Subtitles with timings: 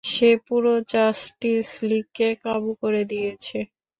[0.11, 3.57] সে পুরো জাস্টিস লীগকে কাবু করে দিয়েছে!